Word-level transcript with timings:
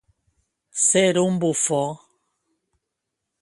Ser 0.83 1.19
un 1.25 1.37
bufó. 1.43 1.83